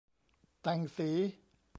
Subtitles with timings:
[0.61, 1.09] แต่งสี